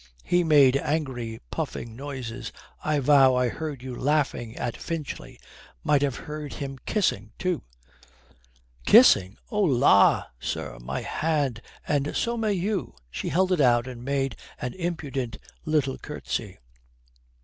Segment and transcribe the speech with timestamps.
[0.23, 2.51] He made angry puffing noises.
[2.83, 5.39] "I vow I heard you laughing at Finchley.
[5.83, 7.61] Might have heard him kissing too."
[8.87, 9.37] "Kissing?
[9.51, 14.35] Oh la, sir, my hand, and so may you." She held it out and made
[14.59, 16.57] an impudent little curtsy.